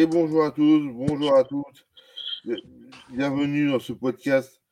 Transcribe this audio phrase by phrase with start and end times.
[0.00, 1.86] Et bonjour à tous, bonjour à toutes.
[3.10, 4.62] Bienvenue dans ce podcast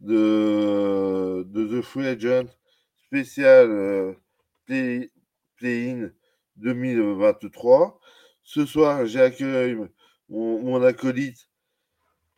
[0.00, 2.46] de, de The Free Agent
[3.06, 4.12] spécial euh,
[4.64, 5.10] Play,
[5.60, 6.10] in
[6.58, 7.98] 2023.
[8.44, 9.76] Ce soir, j'accueille
[10.28, 11.48] mon, mon acolyte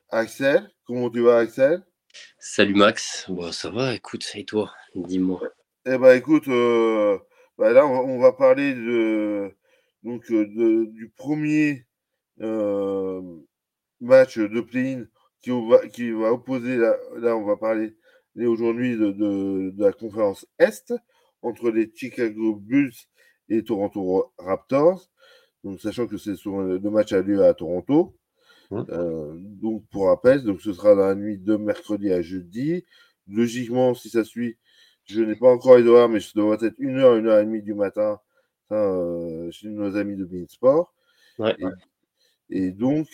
[0.08, 0.70] Axel.
[0.86, 1.82] Comment tu vas, Axel?
[2.38, 3.26] Salut Max.
[3.28, 4.72] Bon, ça va, écoute, et toi?
[4.94, 5.42] Dis-moi.
[5.84, 7.18] Eh ben, écoute, euh,
[7.58, 9.54] bah là, on va, parler de,
[10.02, 11.84] donc, euh, de, du premier
[14.00, 15.04] match de play-in
[15.42, 17.96] qui va, qui va opposer, là, là on va parler
[18.36, 20.92] aujourd'hui de, de, la conférence Est
[21.42, 22.92] entre les Chicago Bulls
[23.48, 25.08] et Toronto Raptors.
[25.64, 28.16] Donc, sachant que c'est le match a lieu à Toronto.
[28.72, 32.84] Euh, donc, pour rappel, donc ce sera dans la nuit de mercredi à jeudi.
[33.26, 34.58] Logiquement, si ça suit,
[35.04, 37.44] je n'ai pas encore les horaires, mais ça devrait être une heure, une heure et
[37.44, 38.20] demie du matin
[38.72, 40.92] euh, chez nos amis de Beansport.
[41.38, 41.56] Ouais.
[41.58, 41.64] Et
[42.50, 43.08] donc,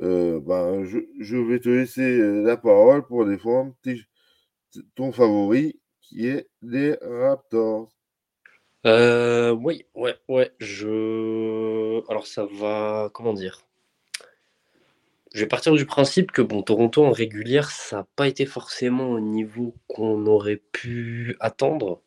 [0.00, 3.74] euh, ben, je, je, vais te laisser euh, la parole pour défendre
[4.94, 7.88] ton favori qui est les Raptors.
[8.84, 10.50] Euh, oui, ouais, ouais.
[10.58, 12.02] Je.
[12.10, 13.10] Alors, ça va.
[13.12, 13.62] Comment dire?
[15.34, 19.10] Je vais partir du principe que bon, Toronto en régulière, ça n'a pas été forcément
[19.12, 22.02] au niveau qu'on aurait pu attendre.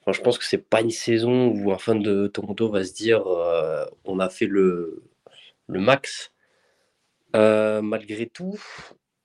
[0.00, 2.94] Enfin, je pense que c'est pas une saison où un fan de Toronto va se
[2.94, 3.26] dire
[4.04, 5.02] on a fait le,
[5.66, 6.32] le max.
[7.34, 8.60] Euh, malgré tout,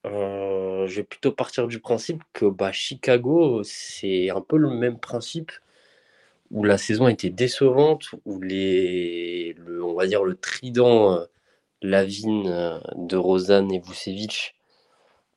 [0.06, 5.00] euh, je vais plutôt partir du principe que bah, Chicago, c'est un peu le même
[5.00, 5.52] principe
[6.50, 11.26] où la saison était décevante, où les, le, on va dire le trident euh,
[11.82, 14.56] Lavigne de Rosanne et Vucevic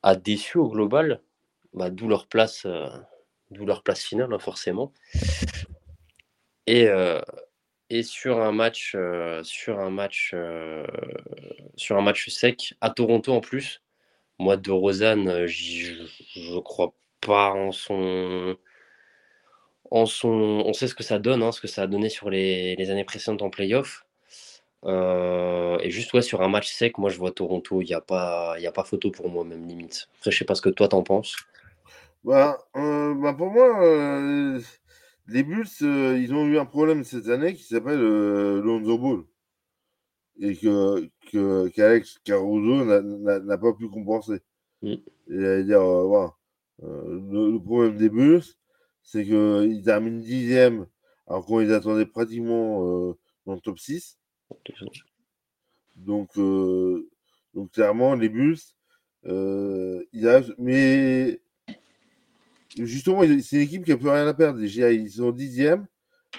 [0.03, 1.21] a déçu au global,
[1.73, 2.67] bah, d'où leur place,
[3.51, 4.91] d'où leur place finale hein, forcément.
[6.67, 6.87] Et,
[7.89, 10.85] et sur un match, euh, sur un match, euh,
[11.75, 13.81] sur un match sec à Toronto en plus.
[14.39, 18.57] Moi, de Rosanne, euh, je crois pas en son,
[19.91, 20.63] en son.
[20.65, 22.89] On sait ce que ça donne, hein, ce que ça a donné sur les, les
[22.91, 24.05] années précédentes en playoff.
[24.85, 28.55] et juste ouais, sur un match sec, moi je vois Toronto, il n'y a, pas,
[28.59, 30.09] y a pas photo pour moi, même limite.
[30.17, 31.35] Après, je sais pas ce que toi t'en penses.
[32.23, 34.59] Bah, bah pour moi,
[35.27, 39.23] les Bulls, euh, ils ont eu un problème cette année qui s'appelle euh, Lonzo Ball.
[40.39, 41.09] Et que,
[41.69, 44.41] qu'Alex Caruso n'a, pas pu compenser.
[44.81, 44.95] Mm.
[45.63, 46.27] dire, euh,
[46.81, 48.43] le, problème des Bulls,
[49.01, 50.87] c'est qu'ils terminent dixième
[51.27, 53.15] alors qu'on les attendait pratiquement
[53.45, 54.19] dans le top 6.
[55.95, 56.37] Donc,
[57.53, 58.59] donc clairement, les Bulls,
[59.23, 61.39] ils arrivent, mais
[62.77, 64.61] Justement, c'est une équipe qui n'a plus rien à perdre.
[64.61, 65.87] Ils sont dixième.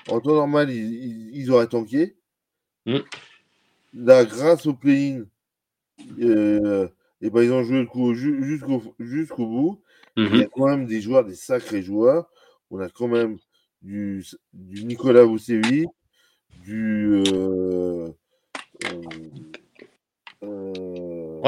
[0.09, 2.17] En temps normal, ils, auraient tanké.
[2.85, 2.99] Mm.
[3.95, 5.25] Là, grâce au play-in,
[6.21, 6.89] euh,
[7.21, 9.81] et ben, ils ont joué le coup jusqu'au bout.
[10.17, 12.31] Il y a quand même des joueurs, des sacrés joueurs.
[12.71, 13.39] On a quand même
[13.83, 15.89] du, du Nicolas Vucevic,
[16.65, 17.23] du.
[17.33, 18.09] Euh,
[18.85, 19.03] euh,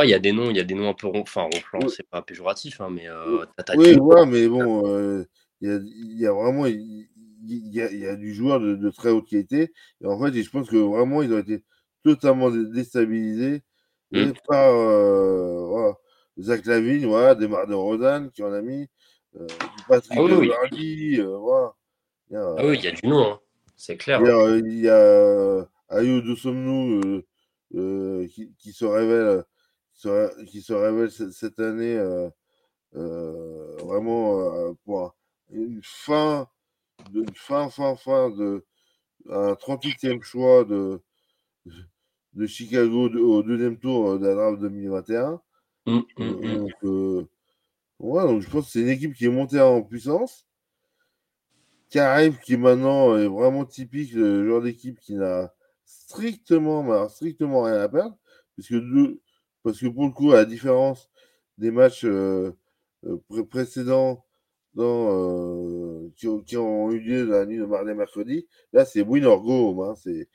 [0.05, 2.09] il y a des noms, il y a des noms un peu enfin ronflants, c'est
[2.09, 3.45] pas péjoratif, hein, mais euh,
[3.77, 5.25] Oui, ouais, mais bon, euh,
[5.61, 7.09] il y, a, vraiment il
[7.47, 9.73] y, a, du joueur de, très haute qualité.
[10.03, 11.65] Et en fait, je pense que vraiment, ils ont été
[12.05, 13.63] totalement déstabilisés
[14.13, 14.33] mmh.
[14.47, 15.93] par euh,
[16.39, 18.89] Zach Lavigne, voilà, Desmar de Rodan qui en a mis,
[19.89, 21.75] Patrick ah, oui, voilà.
[22.33, 23.41] ah oui, il y a du nom, hein.
[23.77, 24.21] c'est clair.
[24.23, 27.23] Il y a, Ayo de Somnou
[27.73, 29.45] qui, qui, se révèle
[30.47, 32.29] qui se révèle cette année euh,
[32.95, 35.17] euh, vraiment euh, pour
[35.51, 36.49] une fin,
[37.11, 38.65] de, fin, fin, fin de
[39.29, 41.01] un 38e choix de,
[42.35, 45.41] de Chicago au deuxième tour de la draft 2021.
[45.87, 46.69] Mmh, mmh, mmh.
[46.83, 47.29] Donc,
[48.01, 50.47] donc je pense que c'est une équipe qui est montée en puissance,
[51.91, 55.53] qui arrive, qui maintenant est vraiment typique, le genre d'équipe qui n'a
[55.85, 58.17] strictement, strictement rien à perdre,
[58.55, 59.21] puisque deux,
[59.69, 61.11] parce que pour le coup, à la différence
[61.59, 62.53] des matchs euh,
[63.05, 64.25] euh, précédents
[64.73, 69.27] dans, euh, qui, ont eu lieu la nuit de mardi et mercredi, là, c'est win
[69.27, 69.83] or go.
[69.85, 70.27] Hein, c'est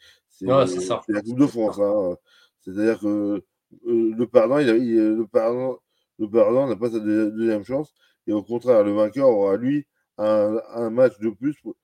[0.45, 1.79] la Coupe de France.
[1.79, 2.15] Hein.
[2.59, 3.43] C'est-à-dire que
[3.87, 5.79] le perdant, il, le perdant,
[6.19, 7.91] le perdant n'a pas sa deuxième chance.
[8.27, 9.87] Et au contraire, le vainqueur aura, lui,
[10.19, 11.75] un, match de plus pour,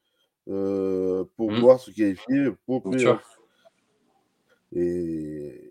[0.45, 1.55] pour mmh.
[1.55, 2.83] pouvoir se qualifier pour
[4.71, 5.68] Et,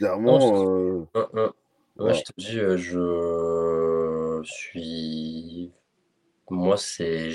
[0.00, 1.06] Clairement.
[1.14, 5.70] Euh, je te dis, euh, je suis.
[6.48, 7.30] Moi, c'est.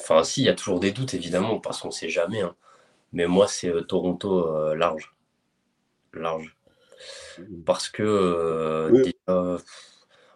[0.00, 2.42] Enfin, si, il y a toujours des doutes, évidemment, parce qu'on ne sait jamais.
[2.42, 2.54] Hein.
[3.12, 5.14] Mais moi, c'est euh, Toronto large.
[6.14, 6.56] large.
[7.38, 7.64] Mmh.
[7.64, 9.02] Parce que, heu, Oui.
[9.02, 9.58] déjà,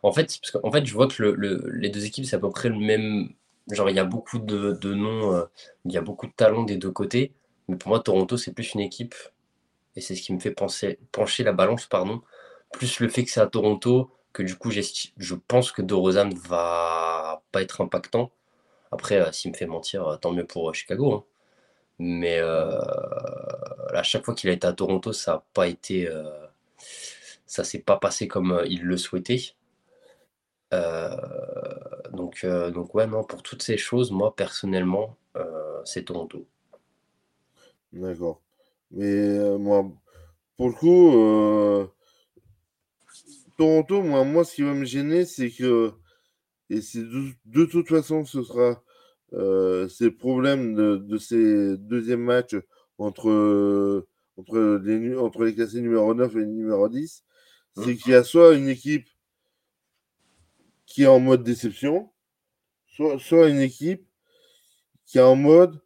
[0.03, 2.41] en fait, parce qu'en fait, je vois que le le les 2 équipes, c'est à
[2.41, 3.31] peu près le même
[3.71, 5.47] genre, il y a beaucoup de de noms,
[5.85, 7.33] il y a beaucoup de talent des 2 côtés.
[7.69, 9.15] Mais pour moi, Toronto, c'est plus une équipe
[9.97, 12.23] et c'est ce qui me fait penser pencher la balance, pardon,
[12.73, 17.43] plus le fait que c'est à Toronto, que du coup, je pense que DeRozan va
[17.53, 18.33] pas être impactant.
[18.93, 21.25] Après, heu, s'il me fait mentir, heu, tant mieux pour, heu, Chicago, hein.
[22.01, 26.09] Mais, à chaque fois qu'il a été à Toronto, ça a pas été,
[27.47, 29.41] ça s'est pas passé comme, il le souhaitait.
[32.13, 35.17] Donc, donc ouais, non, pour toutes ces choses, moi, personnellement,
[35.85, 36.47] c'est Toronto.
[37.93, 38.41] D'accord.
[38.93, 39.05] Mais,
[39.39, 39.91] heu, moi,
[40.57, 41.89] pour le coup, heu
[43.57, 45.93] Toronto, moi moi, ce qui va me gêner, c'est que
[46.71, 48.83] et c'est de de toute façon, ce sera,
[49.35, 52.57] heu, c'est le problème de de ces 2e matchs
[52.99, 54.07] entre,
[54.37, 57.25] entre les entre les classés numéro 9 et numéro 10.
[57.77, 57.83] Mmh.
[57.85, 59.09] C'est qu'il y a soit une équipe
[60.87, 62.11] qui est en mode déception,
[62.87, 64.07] soit soit une équipe
[65.07, 65.81] qui est en mode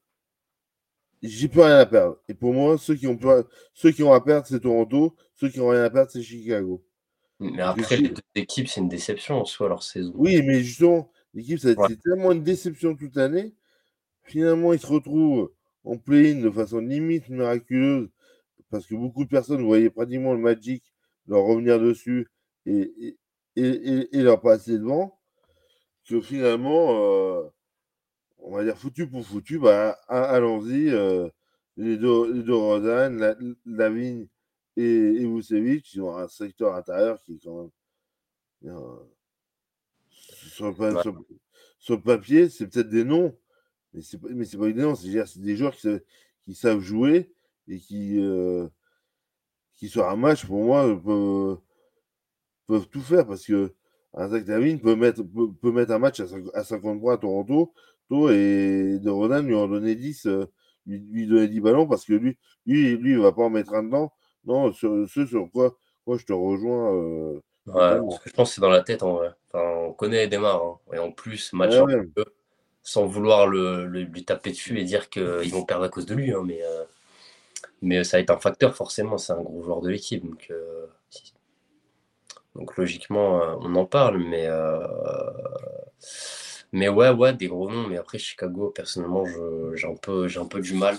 [1.29, 3.45] j'ai plus rien à perdre et pour moi, ceux qui ont pas
[3.75, 6.85] ceux qui ont à perdre, c'est Toronto, ceux qui ont rien à perdre, c'est Chicago.
[7.41, 10.15] Mais après, les 2 équipes, c'est une déception en soi, leur saison.
[10.15, 11.89] Oui, mais justement, l'équipe, ça a Ouais.
[11.89, 13.55] été tellement une déception toute l'année.
[14.25, 15.53] Finalement, ils se retrouvent
[15.85, 18.11] en play-in de façon limite miraculeuse
[18.71, 20.85] parce que beaucoup de personnes voyaient pratiquement le Magic
[21.29, 22.29] leur revenir dessus
[22.67, 23.19] et
[23.57, 25.21] et et leur passer devant.
[26.09, 27.51] Que finalement, heu,
[28.45, 31.31] on va dire foutu pour foutu, bah, allons-y, heu,
[31.77, 34.29] les Do les La L Lavigne
[34.77, 37.71] et et Vucevic, ils ont un secteur intérieur qui est quand même
[40.23, 41.05] sur le pa Ouais.
[41.05, 41.19] sur le
[41.79, 43.37] sur le papier, c'est peut-être des noms,
[43.95, 45.99] mais c'est pas mais c'est pas des noms, c'est des joueurs qui sa
[46.45, 47.35] qui savent jouer
[47.69, 48.71] et qui, heu
[49.77, 51.59] qui sur un match, pour moi, heu, peuvent
[52.67, 53.75] peuvent tout faire parce que
[54.15, 56.21] un Zach LaVine peut mettre peut peut mettre un match
[56.55, 57.75] à 50 points à Toronto
[58.31, 60.49] et DeRozan lui en donner 10, heu,
[60.87, 63.75] lui lui donner 10 ballons parce que lui lui lui, il va pas en mettre
[63.75, 64.13] un dedans.
[64.45, 66.93] Non, ce ce sur quoi moi je te rejoins,
[67.67, 69.31] Ouais, parce que je pense que c'est dans la tête, en vrai.
[69.53, 72.25] Enfin, on connaît Demar, hein et en plus, match Ouais, peu
[72.83, 76.15] sans vouloir le le lui taper dessus et dire qu'ils vont perdre à cause de
[76.15, 76.87] lui, hein, mais, heu,
[77.83, 80.51] mais ça va être un facteur forcément, c'est un gros joueur de l'équipe donc,
[82.55, 84.47] donc logiquement, on en parle mais,
[86.75, 89.25] mais ouais, ouais, des gros noms, mais après Chicago, personnellement,
[89.75, 90.97] j'ai un peu un peu du mal.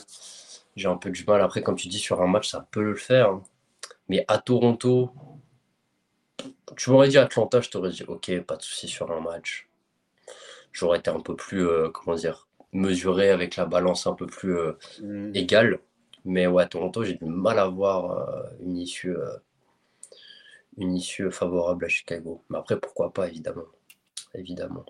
[0.76, 1.42] J'ai un peu du mal.
[1.42, 3.44] Après, comme tu dis, sur un match, ça peut le faire, hein,
[4.10, 5.12] mais à Toronto
[6.78, 9.68] tu m'aurais dit Atlanta, je t'aurais dit: «OK, pas de souci sur un match».
[10.72, 12.48] J'aurais été un peu plus, heu, comment dire?
[12.74, 15.32] Mesuré avec la balance un peu plus, heu, Mmh.
[15.36, 15.80] égale,
[16.26, 19.16] mais ouais, Toronto, j'ai du mal à voir, heu, une issue,
[20.78, 22.42] une issue favorable à Chicago.
[22.50, 23.66] Mais après, pourquoi pas, évidemment,
[24.34, 24.86] évidemment.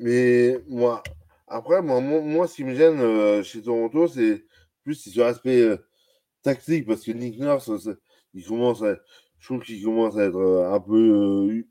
[0.00, 1.02] Mais moi,
[1.46, 4.44] après, moi moi ce qui me gêne, heu, chez Toronto, c'est
[4.82, 5.78] plus sur l'aspect, heu,
[6.42, 7.70] tactique parce que Nick Nurse,
[8.34, 8.96] il commence à
[9.40, 11.70] je trouve qu'il commence à être, heu, un peu, heu, u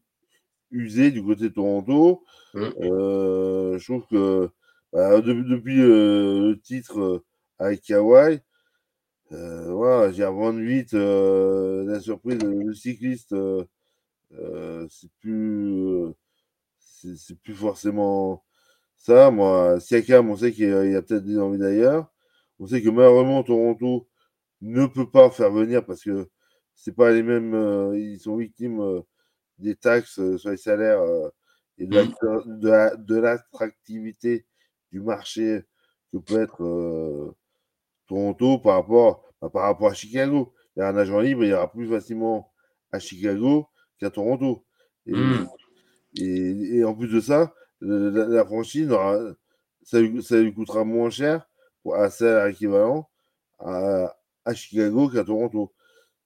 [0.71, 2.23] usé du côté de Toronto.
[2.55, 2.69] Mmh.
[2.81, 4.49] Je trouve que,
[4.93, 7.23] bah, de depuis, le titre,
[7.59, 8.39] avec Kawhi,
[9.31, 13.35] voilà, j'ai Vliet, heu, la surprise, le cycliste,
[14.89, 16.13] c'est plus,
[17.17, 18.43] c'est plus forcément
[18.95, 19.31] ça.
[19.31, 22.11] Moi, Siakam, on sait qu'il y a y peut-être des envies d'ailleurs.
[22.59, 24.07] On sait que malheureusement Toronto
[24.61, 26.29] ne peut pas faire venir parce que
[26.75, 29.03] c'est pas les mêmes, heu, ils sont victimes, heu,
[29.59, 31.01] des taxes, heu, sur les salaires,
[31.79, 34.45] et de l'acteur de la de l'attractivité
[34.91, 35.63] du marché
[36.13, 37.35] que peut être,
[38.07, 40.53] Toronto par rapport, bah, par rapport à Chicago.
[40.75, 42.51] Il y a un agent libre, il ira plus facilement
[42.91, 43.67] à Chicago
[43.99, 44.65] qu'à Toronto
[45.07, 45.47] et Mmh.
[46.15, 48.89] Et en plus de ça, la franchise
[49.83, 51.47] ça lui coûtera moins cher
[51.83, 53.09] pour un salaire équivalent
[53.59, 54.13] à
[54.53, 55.73] Chicago qu'à Toronto.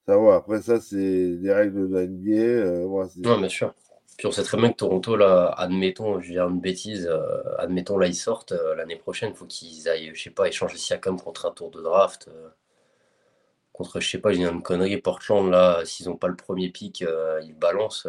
[0.05, 3.73] Ça va, après ça, c'est les règles de la NBA, voilà, c'est Non, bien sûr.
[4.17, 7.21] Puis on sait très bien que Toronto, là, admettons, je vais une bêtise, heu,
[7.57, 10.77] admettons là, ils sortent, heu, l'année prochaine, il faut qu'ils aillent, je sais pas, échanger
[10.77, 12.29] Siakam contre un tour de draft,
[13.71, 16.69] contre, je sais pas, je dis une connerie, Portland, là, s'ils ont pas le 1er
[16.69, 18.07] pick, heu, ils balancent,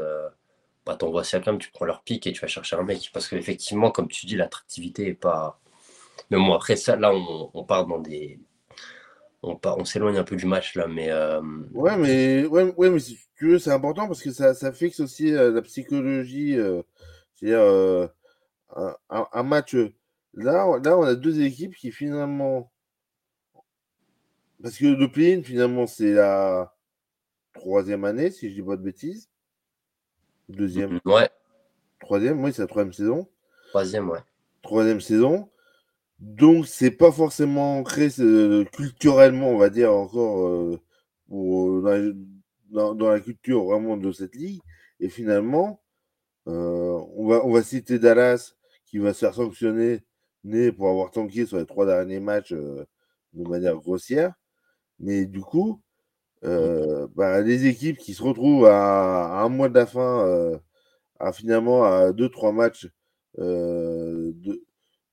[0.86, 3.10] bah, tu envoies Siakam, tu prends leur pick et tu vas chercher un mec.
[3.12, 5.60] Parce qu'effectivement, comme tu dis, l'attractivité est pas
[6.30, 8.40] mais bon, après ça, là, on part dans des
[9.42, 12.90] on part on s'éloigne un peu du match là, mais, hem Ouais, mais ouais, ouais,
[12.90, 16.54] mais si tu veux, c'est important parce que ça ça fixe aussi, heu, la psychologie,
[16.56, 16.82] heu,
[17.34, 18.10] c'est-à-dire,
[19.32, 19.76] un match,
[20.34, 22.70] là on là on a 2 équipes qui finalement
[24.62, 26.74] parce que le finalement c'est la
[27.54, 29.26] troisième année, si je dis pas de bêtises.
[30.48, 31.00] Deuxième.
[31.04, 31.30] Mm, ouais.
[32.00, 33.28] Troisième, oui, c'est la troisième saison.
[33.70, 34.20] Troisième, ouais.
[34.62, 35.48] Troisième saison.
[36.18, 38.08] Donc, c'est pas forcément ancré
[38.72, 40.80] culturellement, on va dire, encore euh,
[42.70, 44.60] dans, la, culture vraiment de cette ligue.
[45.00, 45.82] Et finalement,
[46.46, 48.54] euh, on, va, on va citer Dallas
[48.86, 50.02] qui va se faire sanctionner
[50.76, 52.84] pour avoir tanké sur les trois derniers matchs euh,
[53.32, 54.34] de manière grossière.
[54.98, 55.80] Mais du coup,
[56.44, 60.58] euh, bah, les équipes qui se retrouvent à, un mois de la fin,
[61.18, 62.88] à finalement à deux, trois matchs
[63.38, 64.32] de,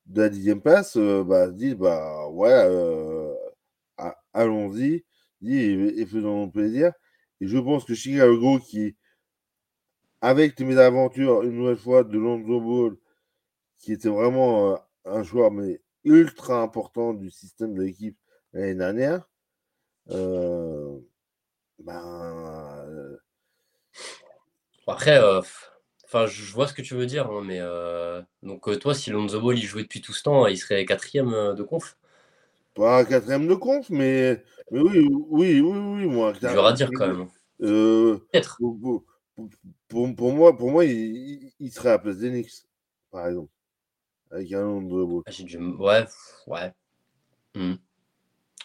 [0.06, 2.54] de, la dixième place, bah, disent bah ouais,
[4.34, 5.06] allons-y,
[5.44, 6.94] et, faisons plaisir.
[7.40, 8.96] Et je pense que Chicago, qui,
[10.22, 12.98] avec mes aventures, une nouvelle fois, de Lonzo Ball,
[13.80, 18.18] qui était vraiment un joueur mais ultra important du système de l'équipe
[18.54, 19.28] l'année dernière,
[20.12, 21.00] euh,
[21.84, 23.18] ben, euh,
[24.88, 25.42] Après, euh,
[26.06, 27.60] enfin, je vois ce que tu veux dire, hein, mais
[28.44, 31.64] donc toi, si Lonzo Ball il jouait depuis tout ce temps, il serait quatrième de
[31.64, 31.98] conf?
[32.74, 36.34] Pas quatrième de conf, mais, mais oui, oui, oui, oui, moi.
[36.34, 37.28] Dur à dire quand même.
[37.60, 38.58] Peut-être.
[39.88, 42.68] Pour, pour, moi, pour moi, il, il serait à la place d'Enix,
[43.12, 43.52] par exemple
[44.32, 46.06] avec un nom de ah, J'ai Ouais,
[46.48, 46.74] ouais.
[47.54, 47.76] Hmm.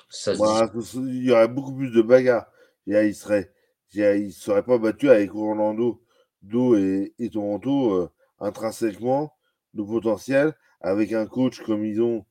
[0.08, 2.46] Ça il y aurait beaucoup plus de bagarres.
[2.86, 3.52] Il serait,
[3.94, 6.02] il serait pas battu avec Orlando,
[6.42, 9.32] Do et, et Toronto euh, intrinsèquement
[9.74, 12.24] de potentiel avec un coach comme ils ont,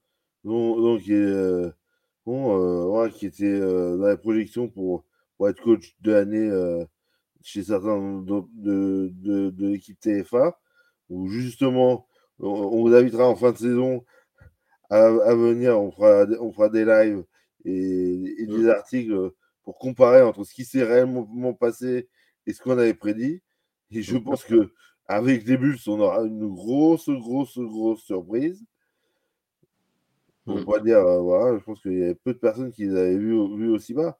[0.43, 1.69] qui, euh,
[2.27, 5.03] euh, qui était dans la projection pour,
[5.37, 6.85] pour être coach de l'année
[7.41, 10.57] chez certains de, de, de, de l'équipe TFA,
[11.09, 12.07] où justement
[12.39, 14.05] on, vous invitera en fin de saison
[14.89, 15.79] à, venir.
[15.79, 17.23] On fera, on fera des lives
[17.65, 19.31] et, des articles
[19.65, 22.07] pour comparer entre ce qui s'est réellement passé
[22.45, 23.41] et ce qu'on avait prédit.
[23.91, 24.71] Et je pense que
[25.07, 28.65] avec les Bulls, on aura une grosse, grosse, grosse surprise.
[30.47, 32.95] On va dire, euh, voilà, je pense qu'il y avait peu de personnes qui les
[32.95, 33.33] avaient vus,
[33.69, 34.17] aussi bas.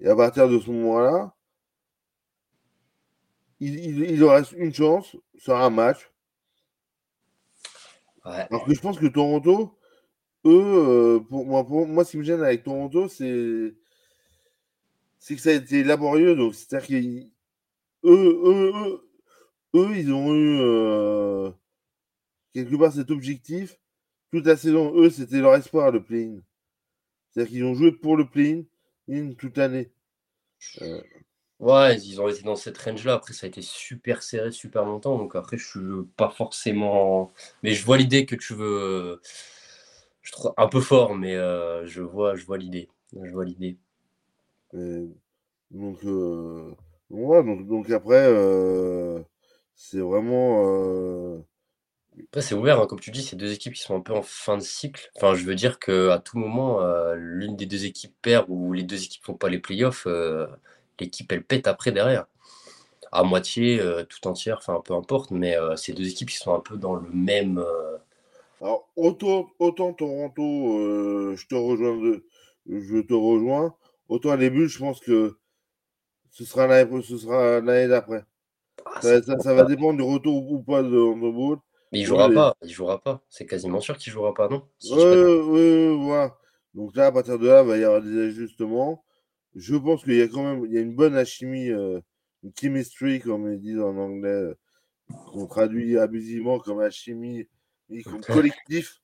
[0.00, 1.34] Et à partir de ce moment-là,
[3.58, 6.10] il, il, il, reste une chance sur un match
[8.26, 9.78] alors que je pense que Toronto,
[10.44, 13.74] eux, euh, pour moi, pour moi, ce qui me gêne avec Toronto, c'est
[15.26, 16.36] c'est que ça a été laborieux.
[16.36, 17.28] Donc, c'est-à-dire qu'eux,
[18.04, 19.00] eux,
[19.74, 21.50] eux, ils ont eu euh,
[22.54, 23.76] quelque part cet objectif
[24.32, 24.94] toute la saison.
[24.94, 26.38] Eux, c'était leur espoir, le play-in.
[27.30, 29.90] C'est-à-dire qu'ils ont joué pour le play-in toute l'année.
[30.82, 31.02] Euh,
[31.58, 33.14] Ouais, ils ont été dans cette range-là.
[33.14, 35.18] Après, ça a été super serré, super longtemps.
[35.18, 37.32] Donc après, je suis pas forcément.
[37.64, 39.20] Mais je vois l'idée que tu veux.
[40.22, 42.88] Je trouve un peu fort, mais euh, je vois, je vois l'idée.
[43.20, 43.78] Je vois l'idée.
[45.70, 46.74] Donc, euh,
[47.10, 49.20] donc, donc, après, euh,
[49.74, 51.42] c'est vraiment.
[52.28, 52.86] Après, c'est ouvert, hein.
[52.86, 55.10] comme tu dis, c'est deux équipes qui sont un peu en fin de cycle.
[55.16, 56.80] Enfin, je veux dire qu'à tout moment,
[57.14, 60.06] l'une des deux équipes perd ou les deux équipes font pas les playoffs
[61.00, 62.26] l'équipe elle pète après derrière.
[63.12, 66.54] À moitié, euh, tout entière, enfin peu importe, mais euh, ces deux équipes qui sont
[66.54, 67.58] un peu dans le même.
[67.58, 67.96] Euh,
[68.60, 70.42] Alors, autant, autant Toronto,
[71.36, 72.20] je te rejoins,
[72.68, 73.74] je te rejoins.
[74.08, 75.36] Autant les Bulls, je pense que
[76.30, 78.24] ce sera l'année d'après.
[78.84, 81.56] Ah, ça, va dépendre du retour ou pas de, de
[81.92, 83.22] Mais il jouera pas, il jouera pas.
[83.28, 86.36] C'est quasiment sûr qu'il jouera pas, non Oui, voilà.
[86.74, 89.02] Donc là, à partir de là, il va y avoir des ajustements
[89.56, 91.98] je pense qu'il y a quand même il y a une bonne alchimie, euh,
[92.44, 94.54] une chemistry, comme ils disent en anglais, euh,
[95.32, 97.48] qu'on traduit abusivement comme alchimie,
[98.04, 98.20] comme
[98.60, 99.00] collectif.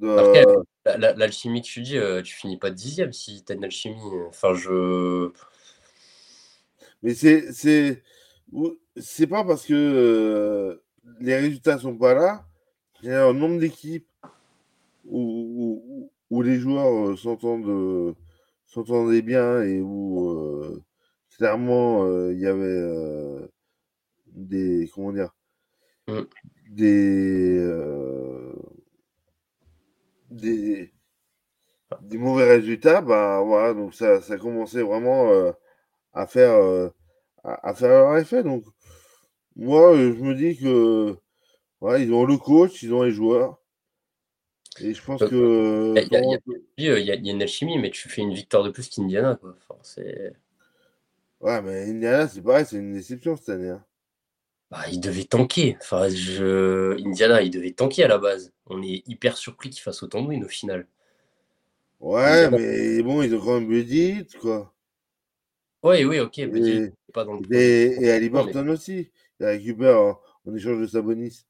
[0.00, 4.00] L'alchimie que tu dis, euh, tu finis pas dixième si tu as une alchimie.
[4.28, 5.30] Enfin, je.
[7.02, 7.52] Mais c'est.
[7.52, 8.02] C'est,
[8.96, 10.80] c'est pas parce que
[11.20, 12.44] les résultats sont pas là.
[13.02, 14.08] Il y a un nombre d'équipes
[15.04, 18.14] où, où, les joueurs s'entendent
[18.68, 20.82] s'entendaient bien et où euh,
[21.36, 23.48] clairement euh, il y avait euh,
[24.26, 25.34] des comment dire
[26.08, 26.20] mmh.
[26.70, 27.58] des,
[30.30, 30.92] des
[32.02, 35.30] des mauvais résultats bah voilà donc ça ça commençait vraiment
[36.12, 36.90] à faire
[37.44, 38.64] à, faire leur effet donc
[39.56, 41.16] moi je me dis que
[41.80, 43.58] voilà, ils ont le coach ils ont les joueurs
[44.80, 45.94] et je pense que.
[46.76, 49.38] Il y, a une alchimie, mais tu fais une victoire de plus qu'Indiana.
[51.40, 53.70] ouais, mais Indiana, c'est pareil, c'est une déception cette année.
[53.70, 53.84] Hein.
[54.70, 55.76] Bah, il devait tanker.
[55.80, 56.98] Enfin, je...
[57.06, 58.52] Indiana, il devait tanker à la base.
[58.66, 60.86] On est hyper surpris qu'il fasse autant de win au final.
[62.00, 64.72] Ouais, mais bon, ils ont quand même Buddy, quoi.
[65.82, 66.38] Oui, oui, ok.
[66.38, 69.10] Et, pas dans le et, et à Liberton aussi.
[69.40, 71.44] Il récupère en, en échange de Sabonis.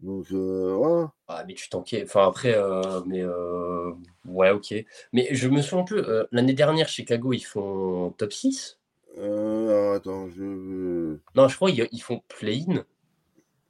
[0.00, 1.12] Donc, euh, voilà.
[1.28, 2.02] Ah, mais tu t'enquais.
[2.04, 3.92] Enfin, après, euh, mais euh,
[4.26, 4.74] ouais, ok.
[5.12, 8.78] Mais je me souviens un peu, l'année dernière, Chicago, ils font top 6
[9.16, 12.84] alors, attends, je Non, je crois qu'ils font play-in.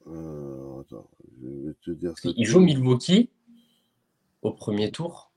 [0.05, 1.09] attends,
[1.41, 2.29] je vais te dire ça.
[2.35, 3.29] Ils jouent Milwaukee
[4.41, 5.31] au premier tour.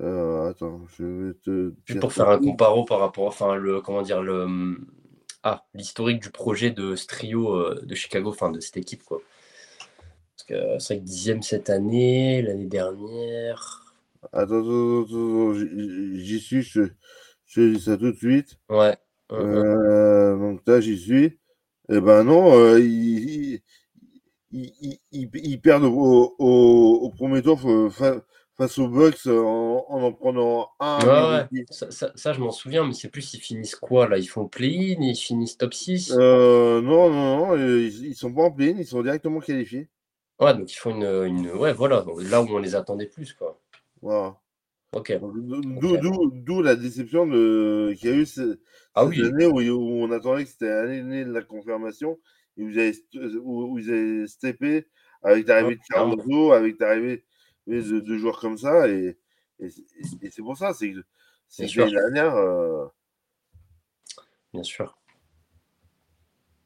[0.00, 1.74] attends, je vais te.
[1.84, 4.78] Juste pour faire un comparo par rapport, enfin, le, comment dire, le,
[5.42, 9.20] ah, l'historique du projet de ce trio de Chicago, enfin, de cette équipe, quoi.
[10.50, 13.94] Euh, c'est vrai que dixième cette année, l'année dernière.
[14.32, 16.82] Attends, attends, attends, j'y suis, je,
[17.48, 18.58] je dis ça tout de suite.
[18.68, 18.96] Ouais.
[19.32, 21.38] Euh, donc là, j'y suis.
[21.90, 23.62] Eh ben non, euh, ils,
[25.62, 27.60] perdent au, au, premier tour
[28.56, 31.46] face aux Bucks en, en, prenant un.
[31.50, 34.18] Ouais, Ça, ça, je m'en souviens, mais c'est plus ils finissent quoi là?
[34.18, 38.50] Ils font play-in, ils finissent top 6 Non, non, non, ils, ils sont pas en
[38.50, 39.88] play-in, ils sont directement qualifiés.
[40.40, 41.50] Ouais, donc ils font une, une...
[41.50, 43.58] Ouais, voilà, là où on les attendait plus, quoi.
[44.02, 44.36] Voilà.
[44.92, 47.94] D'où la déception de...
[47.98, 48.26] qu'il y a eu
[48.94, 49.24] ah, cette oui.
[49.24, 52.18] année où, on attendait que c'était l'année de la confirmation
[52.56, 54.88] et où ils avaient, où ils avaient steppé
[55.22, 57.24] avec l'arrivée de Caruso, avec l'arrivée
[57.66, 58.88] de, de, joueurs comme ça.
[58.88, 59.18] Et,
[59.60, 59.70] et,
[60.30, 62.34] c'est pour ça, c'est que l'année dernière.
[62.36, 62.86] Euh...
[64.52, 64.98] Bien sûr.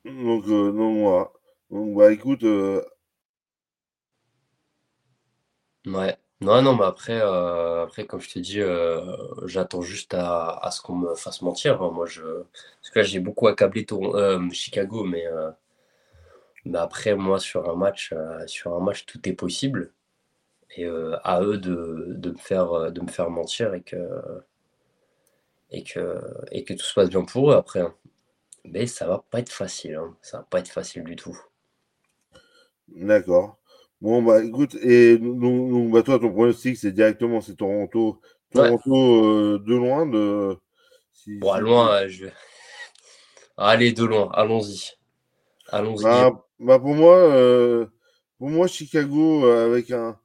[0.05, 1.33] Donc, euh, non, moi.
[1.71, 2.83] Donc, bah écoute, euh,
[5.87, 6.17] Ouais.
[6.43, 10.71] Non, non, mais après, euh, après comme je t'ai dit, euh, j'attends juste à, à
[10.73, 11.81] ce qu'on me fasse mentir.
[11.93, 15.25] Moi, je, parce que là, j'ai beaucoup accablé euh, Chicago, mais,
[16.65, 18.15] mais après, moi, sur un match,
[18.47, 19.93] sur un match, tout est possible.
[20.76, 20.87] Et
[21.25, 23.97] à eux de, de me faire, de me faire mentir et que,
[25.71, 27.81] et que, et que tout se passe bien pour eux après.
[27.81, 27.95] Hein.
[28.65, 29.97] Mais ça va pas être facile.
[29.97, 30.17] Hein.
[30.23, 31.39] Ça va pas être facile du tout.
[32.89, 33.57] D'accord.
[34.02, 38.21] Bon, bah écoute, et donc, bah, toi, ton pronostic, c'est directement c'est Toronto.
[38.52, 40.56] Toronto euh, de loin de.
[41.28, 42.32] bon, loin, je vais.
[43.56, 44.91] Allez, de loin, allons-y.
[45.69, 46.02] Allons-y.
[46.02, 47.86] Bah, bah, pour moi, euh,
[48.38, 50.19] pour moi, Chicago euh, avec un.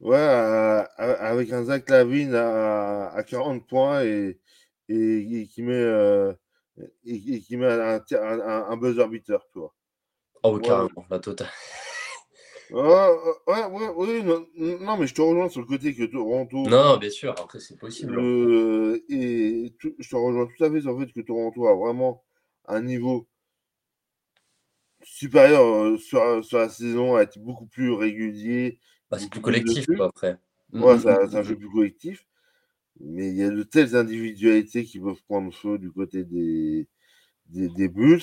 [0.00, 4.40] Ouais, avec un Zach Lavine à, à 40 points et,
[4.88, 5.86] et, qui met,
[7.04, 9.72] et, qui met un, un, un buzzer beater, tu vois.
[10.42, 11.46] Oh, carrément, la totale.
[12.72, 13.10] Ouais,
[13.48, 16.68] ouais, ouais, non, non, mais je te rejoins sur le côté que Toronto.
[16.68, 18.18] Non, bien sûr, après c'est possible.
[18.18, 18.96] Hein.
[19.08, 22.22] et je te rejoins tout à fait sur le fait que Toronto a vraiment
[22.66, 23.26] un niveau
[25.02, 28.78] supérieur euh, sur, sur la saison, a été beaucoup plus régulier.
[29.10, 30.38] Bah, c'est plus collectif, quoi, après.
[30.72, 32.24] Ouais, c'est un jeu plus collectif.
[33.00, 36.86] Mais il y a de telles individualités qui peuvent prendre feu du côté des,
[37.46, 38.22] des, des Bulls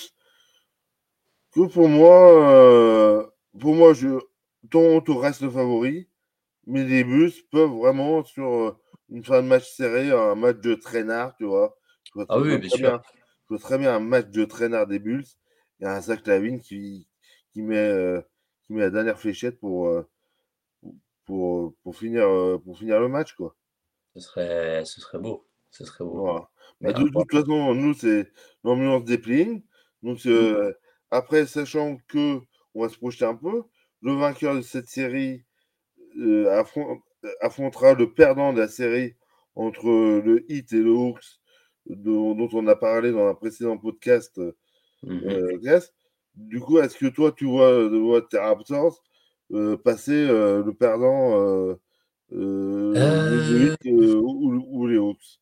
[1.51, 3.25] que pour moi, euh,
[3.59, 4.19] pour moi, je,
[4.69, 6.07] Toronto reste le favori,
[6.65, 8.77] mais les Bulls peuvent vraiment, sur euh,
[9.09, 11.77] une fin de match serré, un match de traînard, tu vois.
[12.27, 13.01] ah oui, bien sûr.
[13.43, 15.25] je vois très bien un match de traînard des Bulls.
[15.79, 17.07] Il y a un Zach Lavine qui,
[17.53, 18.21] qui, met, euh,
[18.65, 20.07] qui met la dernière fléchette pour, euh,
[21.25, 22.27] pour, pour, finir,
[22.63, 23.55] pour finir le match, quoi.
[24.15, 25.47] Ce serait, ce serait beau.
[25.69, 26.39] Ce serait beau.
[26.81, 28.31] Mais de, toute façon, nous, c'est
[28.63, 29.63] l'ambiance des playing.
[30.01, 30.73] Donc, mmh.
[31.11, 32.39] après, sachant que
[32.73, 33.63] on va se projeter un peu,
[34.01, 35.43] le vainqueur de cette série
[36.19, 36.63] euh,
[37.41, 39.15] affrontera le perdant de la série
[39.55, 41.39] entre le Heat et le Hawks,
[41.87, 44.39] dont, on a parlé dans un précédent podcast.
[45.03, 45.79] Mmh euh,
[46.35, 49.03] du coup, est-ce que toi, tu vois, vois tes Raptors
[49.53, 51.75] euh, passer le perdant
[52.31, 55.39] Heat ou, les Hawks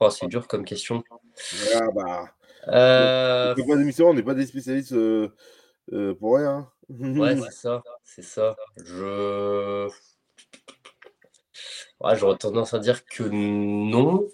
[0.00, 1.02] oh, C'est dur comme question.
[1.74, 2.37] Ah bah.
[2.68, 3.54] Euh...
[4.00, 5.28] on n'est pas des spécialistes euh,
[5.92, 6.70] euh, pour rien.
[6.88, 8.56] ouais, c'est ça, c'est ça.
[8.76, 9.88] Je.
[12.00, 14.28] Ouais, j'aurais tendance à dire que non.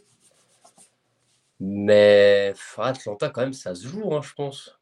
[1.61, 4.79] Mais Atlanta, quand même, ça se joue, hein, je pense.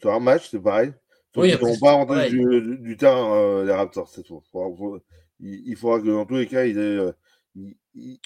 [0.00, 0.92] Sur un match, c'est pareil.
[1.36, 4.42] oui, ils n'ont pas rentré du, du, terrain, euh, les Raptors, c'est tout.
[5.40, 7.12] Il, faudra que dans tous les cas, ils aient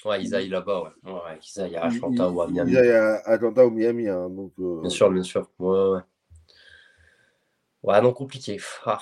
[0.05, 1.11] Ouais, ils aillent là-bas, ouais.
[1.11, 1.39] ouais.
[1.41, 2.77] Ils aillent à Atlanta ou à Miami.
[2.77, 4.07] À Atlanta ou Miami.
[4.07, 4.81] Hein, donc, euh...
[4.81, 5.49] Bien sûr, bien sûr.
[5.59, 6.01] Ouais, ouais.
[7.81, 8.59] Ouais, non, compliqué.
[8.85, 8.99] Ah.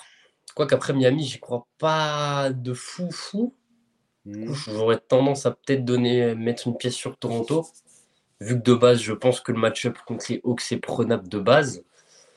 [0.55, 3.53] Quoi qu'après Miami, j'y crois pas de fou, fou.
[4.25, 4.53] Mmh.
[4.67, 7.65] J'aurais tendance à peut-être donner, mettre une pièce sur Toronto.
[8.39, 11.39] Vu que de base, je pense que le match-up contre les Hawks est prenable de
[11.39, 11.83] base.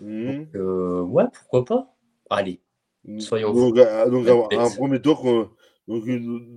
[0.01, 0.33] Mmh.
[0.33, 1.95] Donc, euh, ouais, pourquoi pas
[2.31, 2.61] Allez,
[3.05, 3.21] mmh.
[3.21, 5.51] soyons Donc, euh, donc un, un premier tour
[5.87, 6.05] Donc,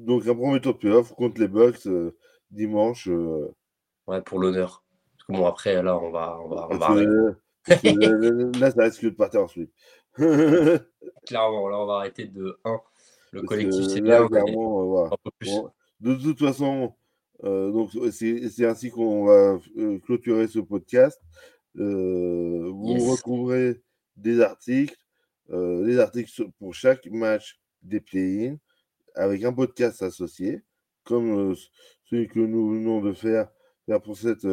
[0.05, 1.87] donc un premier de playoff contre les Bucks
[2.51, 3.09] dimanche.
[4.07, 4.83] Ouais, pour l'honneur.
[5.17, 7.35] Parce que bon, après, là, on va, on va, on va
[8.59, 9.71] là, ça risque de partir ensuite.
[10.15, 12.79] Clairement, là, on va arrêter de 1.
[13.31, 14.27] Le collectif, c'est bien.
[14.27, 15.09] Voilà.
[15.99, 16.93] de toute façon,
[17.43, 21.21] euh, donc c'est ainsi qu'on va euh, clôturer ce podcast.
[21.77, 23.81] Euh, vous retrouverez
[24.15, 24.97] des articles,
[25.49, 28.57] des articles pour chaque match des play-in
[29.17, 30.61] avec un podcast associé,
[31.03, 31.55] comme
[32.05, 33.49] celui que nous venons de faire,
[33.85, 34.47] faire pour, cette,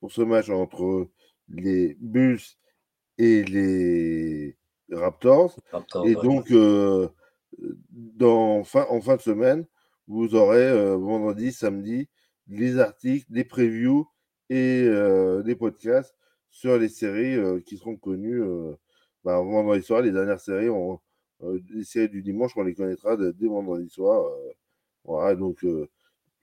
[0.00, 1.08] pour ce match entre
[1.48, 2.40] les Bulls
[3.18, 4.56] et les
[4.90, 5.58] Raptors.
[6.04, 6.52] et donc,
[7.90, 9.66] dans, fin, en fin de semaine,
[10.06, 12.08] vous aurez vendredi, samedi,
[12.46, 14.06] les articles, des previews
[14.48, 14.88] et
[15.44, 16.14] des podcasts
[16.50, 18.42] sur les séries qui seront connues
[19.24, 20.02] bah, vendredi soir.
[20.02, 20.70] Les dernières séries,
[21.40, 24.28] les séries du dimanche, on les connaîtra dès, vendredi soir.
[25.04, 25.64] voilà, donc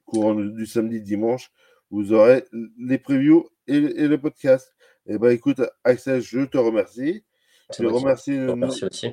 [0.06, 1.52] courant du samedi, dimanche,
[1.92, 2.44] vous aurez
[2.78, 4.74] les previews et, le podcast.
[5.08, 7.24] Eh ben écoute, Axel, je te remercie.
[7.78, 8.40] Je remercie,
[8.84, 9.08] aussi.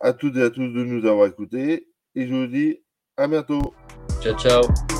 [0.00, 1.88] à toutes et à tous de nous avoir écoutés.
[2.14, 2.82] Et je vous dis
[3.16, 3.74] à bientôt.
[4.20, 4.97] Ciao, ciao.